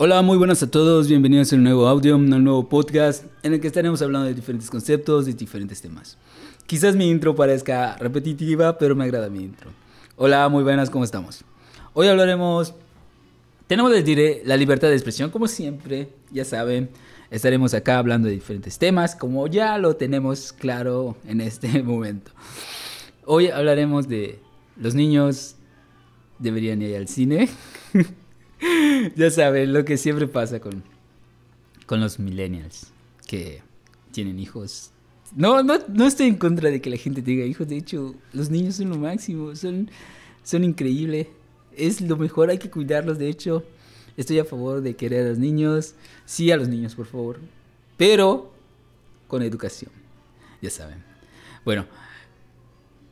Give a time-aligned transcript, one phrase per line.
[0.00, 3.60] Hola, muy buenas a todos, bienvenidos a un nuevo audio, un nuevo podcast en el
[3.60, 6.16] que estaremos hablando de diferentes conceptos y diferentes temas.
[6.66, 9.72] Quizás mi intro parezca repetitiva, pero me agrada mi intro.
[10.14, 11.42] Hola, muy buenas, ¿cómo estamos?
[11.94, 12.74] Hoy hablaremos,
[13.66, 16.90] tenemos les diré la libertad de expresión, como siempre, ya saben,
[17.32, 22.30] estaremos acá hablando de diferentes temas, como ya lo tenemos claro en este momento.
[23.24, 24.38] Hoy hablaremos de
[24.76, 25.56] los niños
[26.38, 27.48] deberían ir al cine.
[29.16, 30.82] ya saben lo que siempre pasa con,
[31.86, 32.92] con los millennials
[33.26, 33.62] que
[34.12, 34.90] tienen hijos.
[35.36, 37.68] No, no, no estoy en contra de que la gente tenga hijos.
[37.68, 39.54] De hecho, los niños son lo máximo.
[39.54, 39.90] Son,
[40.42, 41.28] son increíbles.
[41.76, 43.18] Es lo mejor, hay que cuidarlos.
[43.18, 43.64] De hecho,
[44.16, 45.94] estoy a favor de querer a los niños.
[46.24, 47.38] Sí a los niños, por favor.
[47.96, 48.52] Pero
[49.26, 49.90] con educación.
[50.62, 51.02] Ya saben.
[51.64, 51.86] Bueno.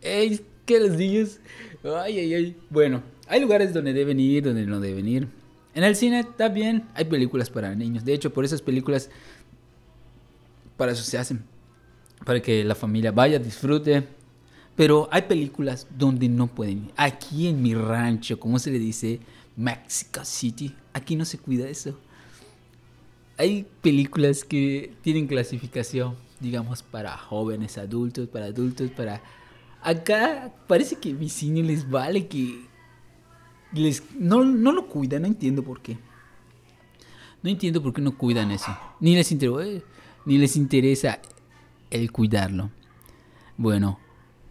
[0.00, 1.38] Ey, que los niños...
[1.84, 2.56] Ay, ay, ay.
[2.70, 5.28] Bueno, hay lugares donde deben ir, donde no deben ir.
[5.76, 8.02] En el cine también hay películas para niños.
[8.02, 9.10] De hecho, por esas películas,
[10.78, 11.44] para eso se hacen.
[12.24, 14.08] Para que la familia vaya, disfrute.
[14.74, 16.90] Pero hay películas donde no pueden.
[16.96, 19.20] Aquí en mi rancho, como se le dice,
[19.54, 21.98] Mexico City, aquí no se cuida eso.
[23.36, 29.20] Hay películas que tienen clasificación, digamos, para jóvenes, adultos, para adultos, para...
[29.82, 32.65] Acá parece que mi cine les vale que
[34.18, 35.98] no, no lo cuidan, no entiendo por qué.
[37.42, 38.76] No entiendo por qué no cuidan eso.
[39.00, 39.84] Ni les, interesa,
[40.24, 41.20] ni les interesa
[41.90, 42.70] el cuidarlo.
[43.56, 43.98] Bueno,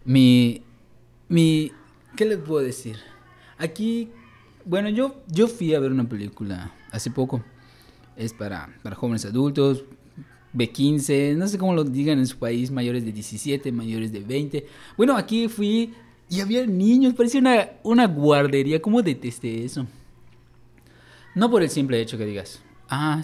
[0.04, 0.62] mi,
[1.28, 1.72] mi...
[2.16, 2.96] ¿Qué les puedo decir?
[3.58, 4.10] Aquí,
[4.64, 7.42] bueno, yo, yo fui a ver una película hace poco.
[8.16, 9.84] Es para, para jóvenes adultos,
[10.54, 14.66] B15, no sé cómo lo digan en su país, mayores de 17, mayores de 20.
[14.96, 15.92] Bueno, aquí fui
[16.28, 18.82] y había niños, parecía una, una guardería.
[18.82, 19.86] ¿Cómo detesté eso?
[21.34, 23.22] No por el simple hecho que digas, ah,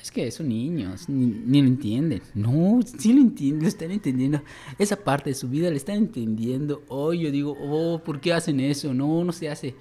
[0.00, 2.22] es que son niños, ni, lo entienden.
[2.34, 4.42] No, sí lo entienden, lo están entendiendo.
[4.78, 6.82] Esa parte de su vida la están entendiendo.
[6.88, 8.94] Hoy yo digo, oh, ¿por qué hacen eso?
[8.94, 9.74] No, no se hace.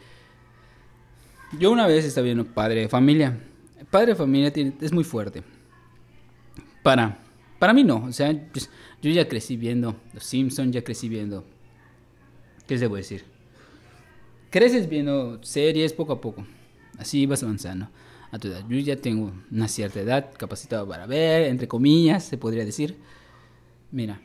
[1.58, 3.40] Yo una vez estaba viendo Padre de Familia.
[3.90, 5.42] Padre de Familia es muy fuerte.
[6.84, 7.20] Para,
[7.58, 8.04] para mí no.
[8.06, 8.70] O sea, pues,
[9.02, 11.46] yo ya crecí viendo Los Simpsons, ya crecí viendo
[12.70, 13.24] ¿Qué les debo decir?
[14.52, 16.46] Creces viendo series poco a poco.
[17.00, 17.90] Así vas avanzando
[18.30, 18.64] a tu edad.
[18.70, 22.96] Yo ya tengo una cierta edad capacitado para ver, entre comillas, se podría decir.
[23.92, 24.22] Mira,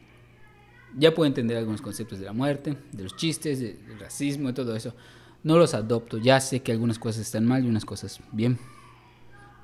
[0.94, 4.76] ya puedo entender algunos conceptos de la muerte, de los chistes, del racismo, y todo
[4.76, 4.94] eso.
[5.42, 8.58] No los adopto, ya sé que algunas cosas están mal y unas cosas bien.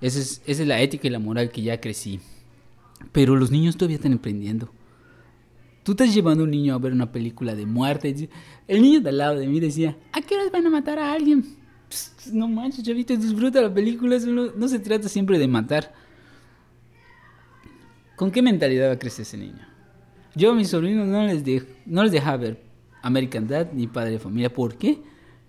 [0.01, 2.19] Esa es, esa es la ética y la moral que ya crecí.
[3.13, 4.73] Pero los niños todavía están aprendiendo.
[5.83, 8.29] Tú estás llevando a un niño a ver una película de muerte.
[8.69, 11.13] El niño de al lado de mí decía, ¿a qué horas van a matar a
[11.13, 11.61] alguien?
[12.33, 14.19] no manches, chavito, disfruta la película.
[14.19, 15.93] no, se trata siempre de matar.
[18.17, 19.67] ¿Con qué mentalidad va a crecer ese niño?
[20.35, 21.43] Yo a mis sobrinos no les,
[21.87, 22.63] no les dejaba ver
[23.03, 24.53] American Dad ni Padre de Familia.
[24.53, 25.03] ¿Por qué?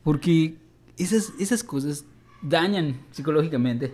[0.04, 0.56] Porque
[0.98, 2.06] esas, esas cosas
[2.42, 3.94] dañan psicológicamente.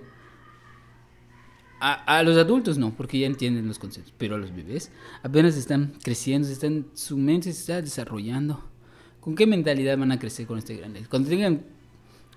[1.79, 5.93] A, los adultos no, porque ya entienden los conceptos, pero a los bebés apenas están
[6.01, 8.63] creciendo, están, su mente se está desarrollando.
[9.19, 11.05] ¿Con qué mentalidad van a crecer con este grande?
[11.07, 11.61] Cuando tengan,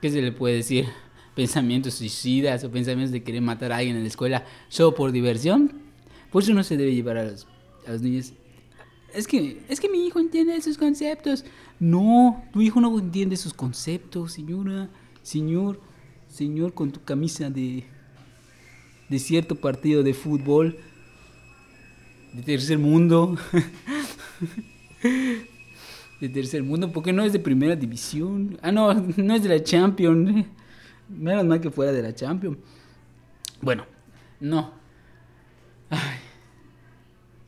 [0.03, 0.87] ¿qué se le puede decir?
[1.35, 5.73] Pensamientos suicidas o pensamientos de querer matar a alguien en la escuela solo por diversión,
[6.31, 7.47] por eso no se debe llevar a los,
[7.87, 8.35] a los niños.
[9.15, 11.45] Es que, es que mi hijo entiende esos conceptos.
[11.79, 14.91] No, tu hijo no entiende esos conceptos, señora,
[15.23, 15.81] señor,
[16.29, 17.85] señor con tu camisa de
[19.11, 20.79] de cierto partido de fútbol
[22.33, 23.37] de tercer mundo.
[26.21, 28.59] de tercer mundo, porque no es de primera división.
[28.63, 30.47] Ah, no, no es de la Champions.
[31.09, 32.59] Menos mal que fuera de la Champions.
[33.61, 33.85] Bueno,
[34.39, 34.73] no.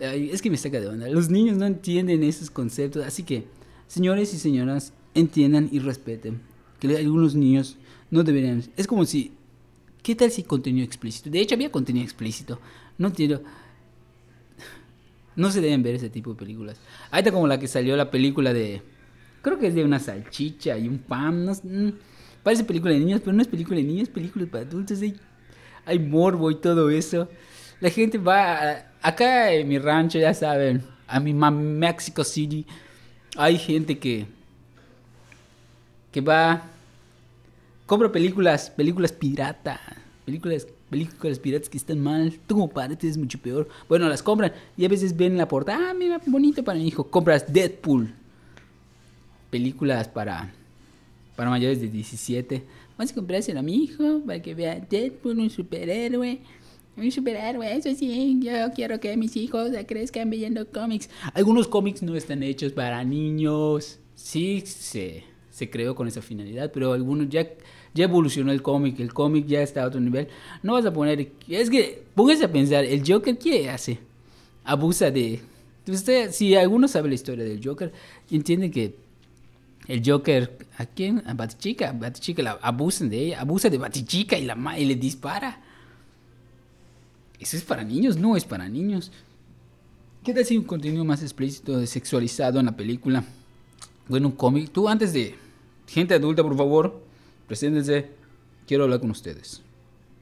[0.00, 1.08] es que me saca de onda.
[1.08, 3.06] Los niños no entienden esos conceptos.
[3.06, 3.46] Así que,
[3.86, 6.40] señores y señoras, entiendan y respeten
[6.80, 7.78] que algunos niños
[8.10, 8.64] no deberían.
[8.76, 9.32] Es como si
[10.02, 11.30] ¿Qué tal si contenido explícito?
[11.30, 12.58] De hecho, había contenido explícito.
[12.98, 13.42] No entiendo.
[15.36, 16.78] No se deben ver ese tipo de películas.
[17.10, 18.82] Ahí está como la que salió la película de.
[19.42, 21.46] Creo que es de una salchicha y un pan.
[21.46, 21.92] Mm,
[22.42, 25.00] parece película de niños, pero no es película de niños, es película para adultos.
[25.84, 27.28] Hay, morbo y todo eso.
[27.80, 28.86] La gente va.
[29.00, 30.82] acá en mi rancho, ya saben.
[31.06, 32.66] A mi Mexico City.
[33.36, 34.26] Hay gente que.
[36.10, 36.71] Que va
[37.92, 39.78] compro películas, películas pirata,
[40.24, 42.32] películas, películas piratas que están mal.
[42.46, 43.68] Tú como padre es mucho peor.
[43.86, 47.04] Bueno, las compran y a veces ven la portada, ah, mira, bonito para mi hijo.
[47.04, 48.14] Compras Deadpool.
[49.50, 50.54] Películas para
[51.36, 52.62] para mayores de 17.
[52.96, 56.40] Vamos a comprárselo a mi hijo para que vea Deadpool, un superhéroe.
[56.96, 61.10] Un superhéroe, eso sí, yo quiero que mis hijos crezcan viendo cómics.
[61.34, 63.98] Algunos cómics no están hechos para niños.
[64.14, 67.46] Sí, se, se creó con esa finalidad, pero algunos ya,
[67.92, 68.98] ya evolucionó el cómic.
[68.98, 70.26] El cómic ya está a otro nivel.
[70.62, 71.30] No vas a poner.
[71.46, 73.98] Es que, póngase a pensar, el Joker, ¿qué hace?
[74.64, 75.40] Abusa de.
[75.86, 77.92] Usted, si alguno sabe la historia del Joker,
[78.30, 78.94] entiende que
[79.88, 81.22] el Joker, ¿a quién?
[81.26, 81.92] A Batichica.
[81.92, 85.60] Batichica la abusan de ella, abusa de Batichica y, la, y le dispara.
[87.38, 89.12] Eso es para niños, no es para niños.
[90.24, 93.22] ¿Qué tal si un contenido más explícito, sexualizado en la película?
[94.08, 94.70] Bueno, un cómic.
[94.72, 95.41] Tú antes de...
[95.92, 97.02] Gente adulta, por favor,
[97.46, 98.06] preséntense.
[98.66, 99.60] Quiero hablar con ustedes.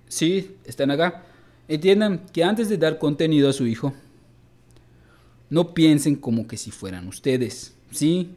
[0.09, 1.25] Sí, están acá.
[1.69, 3.93] Entiendan que antes de dar contenido a su hijo,
[5.49, 7.77] no piensen como que si fueran ustedes.
[7.93, 8.31] ¿Sí?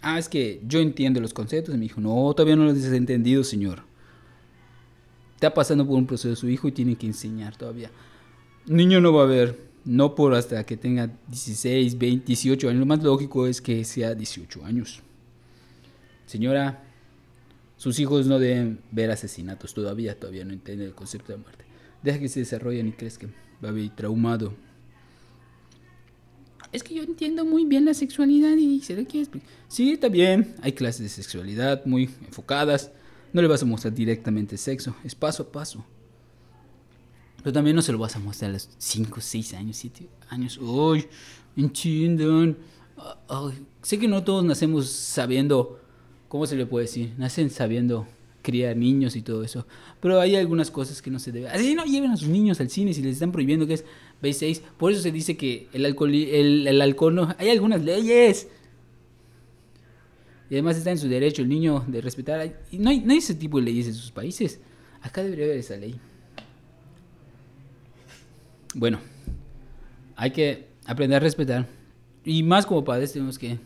[0.00, 1.74] Ah, es que yo entiendo los conceptos.
[1.74, 3.82] Y me dijo, no, todavía no los has entendido, señor.
[5.34, 7.90] Está pasando por un proceso su hijo y tiene que enseñar todavía.
[8.64, 12.80] Niño no va a ver, no por hasta que tenga 16, 20, 18 años.
[12.80, 15.02] Lo más lógico es que sea 18 años.
[16.30, 16.84] Señora,
[17.76, 21.64] sus hijos no deben ver asesinatos todavía, todavía no entienden el concepto de muerte.
[22.02, 23.34] Deja que se desarrollen y crezcan.
[23.60, 24.54] Vivir traumado
[26.72, 29.48] es que yo entiendo muy bien la sexualidad y se le quiere explicar.
[29.68, 32.92] Sí, está bien, hay clases de sexualidad muy enfocadas.
[33.32, 35.84] No le vas a mostrar directamente sexo, es paso a paso.
[37.38, 40.58] Pero también no se lo vas a mostrar a los 5, 6 años, 7 años.
[40.58, 41.06] Uy,
[41.56, 42.56] entiendan.
[43.82, 45.80] sé que no todos nacemos sabiendo,
[46.30, 47.12] ¿cómo se le puede decir?
[47.18, 48.06] Nacen sabiendo
[48.40, 49.66] criar niños y todo eso.
[50.00, 51.48] Pero hay algunas cosas que no se debe.
[51.48, 53.84] Así no lleven a sus niños al cine si les están prohibiendo que es
[54.22, 54.62] B6.
[54.78, 57.34] Por eso se dice que el alcohol, el, alcohol no.
[57.36, 58.46] Hay algunas leyes.
[60.48, 62.62] Y además está en su derecho el niño de respetar.
[62.70, 64.60] Y no hay, no hay ese tipo de leyes en sus países.
[65.02, 65.96] Acá debería haber esa ley.
[68.72, 69.00] Bueno,
[70.14, 71.66] hay que aprender a respetar.
[72.24, 73.58] Y más como padres tenemos que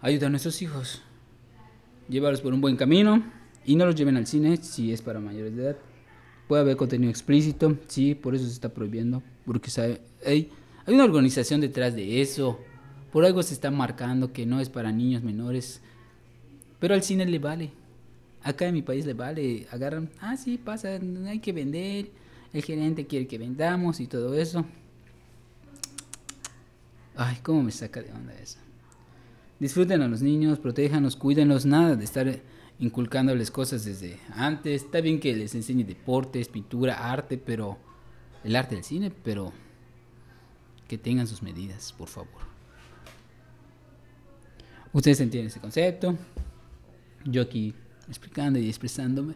[0.00, 1.02] ayudar a nuestros hijos
[2.08, 3.22] llévalos por un buen camino
[3.64, 5.76] y no los lleven al cine si es para mayores de edad.
[6.48, 10.50] Puede haber contenido explícito, sí, por eso se está prohibiendo, porque sabe, hay
[10.86, 12.60] una organización detrás de eso.
[13.12, 15.80] Por algo se está marcando que no es para niños menores,
[16.78, 17.72] pero al cine le vale.
[18.42, 22.10] Acá en mi país le vale, agarran, ah, sí, pasa, hay que vender,
[22.52, 24.64] el gerente quiere que vendamos y todo eso.
[27.16, 28.58] Ay, cómo me saca de onda eso.
[29.58, 32.40] Disfruten a los niños, protéjanos, cuídenlos, nada de estar
[32.78, 34.84] inculcándoles cosas desde antes.
[34.84, 37.78] Está bien que les enseñe deportes, pintura, arte, pero
[38.44, 39.52] el arte del cine, pero
[40.86, 42.46] que tengan sus medidas, por favor.
[44.92, 46.16] Ustedes entienden ese concepto.
[47.24, 47.74] Yo aquí
[48.08, 49.34] explicando y expresándome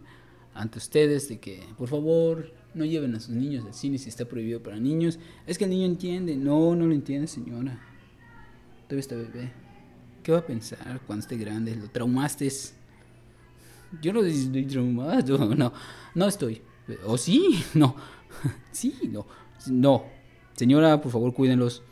[0.54, 4.26] ante ustedes de que, por favor, no lleven a sus niños al cine si está
[4.26, 5.18] prohibido para niños.
[5.46, 6.36] Es que el niño entiende.
[6.36, 7.80] No, no lo entiende, señora.
[8.86, 9.69] Todavía está bebé.
[10.22, 11.74] ¿Qué va a pensar cuando esté grande?
[11.76, 12.50] ¿Lo traumaste?
[14.00, 15.72] Yo no estoy traumado, no,
[16.14, 16.62] no estoy.
[17.06, 17.64] ¿O sí?
[17.74, 17.96] No.
[18.72, 19.26] Sí, no.
[19.66, 20.04] No.
[20.54, 21.82] Señora, por favor, cuídenlos.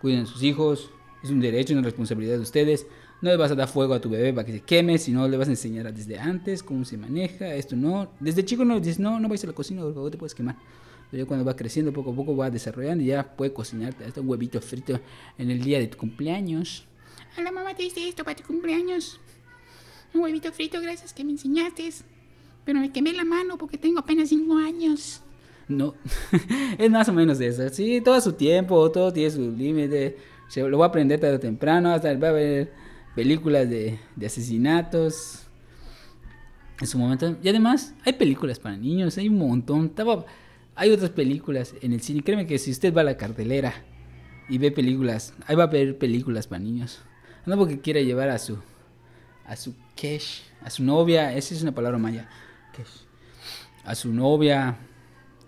[0.00, 0.90] Cuiden a sus hijos.
[1.22, 2.86] Es un derecho y una responsabilidad de ustedes.
[3.20, 5.36] No le vas a dar fuego a tu bebé para que se queme, sino le
[5.36, 7.54] vas a enseñar desde antes cómo se maneja.
[7.54, 8.10] Esto no.
[8.18, 10.56] Desde chico no dices, no, no vayas a la cocina, por favor, te puedes quemar.
[11.10, 14.20] Pero ya cuando va creciendo, poco a poco va desarrollando y ya puede cocinarte hasta
[14.20, 14.98] un huevito frito
[15.38, 16.86] en el día de tu cumpleaños.
[17.38, 19.18] Hola mamá, te hice esto para tu cumpleaños.
[20.12, 21.88] Un huevito frito, gracias que me enseñaste.
[22.66, 25.22] Pero me quemé la mano porque tengo apenas 5 años.
[25.66, 25.94] No,
[26.78, 27.66] es más o menos eso.
[27.70, 30.18] Sí, todo su tiempo, todo tiene su límite.
[30.56, 31.90] Lo voy a aprender tarde o temprano.
[31.90, 32.70] Hasta va a ver
[33.14, 35.46] películas de, asesinatos.
[36.80, 37.38] En su momento.
[37.42, 39.90] Y además, hay películas para niños, hay un montón.
[40.74, 42.22] Hay otras películas en el cine.
[42.22, 43.72] Créeme que si usted va a la cartelera
[44.50, 47.00] y ve películas, ahí va a ver películas para niños.
[47.46, 48.58] No porque quiera llevar a su
[49.46, 52.28] a su kesh, a su novia, esa es una palabra maya,
[53.84, 54.78] a su novia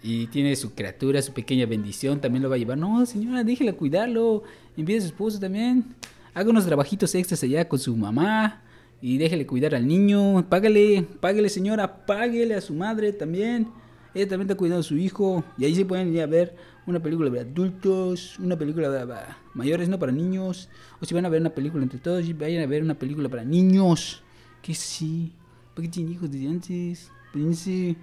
[0.03, 2.77] y tiene su criatura, su pequeña bendición, también lo va a llevar.
[2.77, 4.43] No, señora, déjela cuidarlo,
[4.77, 5.95] envíe a su esposo también.
[6.35, 8.61] Haga unos trabajitos extras allá con su mamá
[9.01, 10.45] y déjele cuidar al niño.
[10.49, 13.69] Págale, págale, señora, págale a su madre también.
[14.15, 16.57] Ella también está cuidando a su hijo y ahí se pueden ir a ver
[16.87, 19.07] una película de adultos, una película de
[19.55, 20.69] mayores, no para niños.
[21.01, 23.45] O si van a ver una película entre todos, vayan a ver una película para
[23.45, 24.23] niños.
[24.63, 25.33] Que sí.
[25.75, 27.11] ¿Para qué tienen hijos desde antes?
[27.33, 27.97] Pense.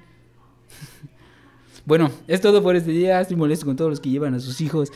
[1.86, 3.22] bueno, es todo por este día.
[3.22, 4.92] Estoy molesto con todos los que llevan a sus hijos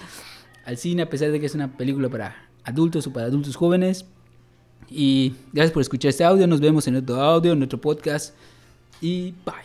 [0.65, 4.05] al cine, a pesar de que es una película para adultos o para adultos jóvenes.
[4.89, 6.47] Y gracias por escuchar este audio.
[6.47, 8.35] Nos vemos en otro audio, en otro podcast.
[9.01, 9.64] Y bye.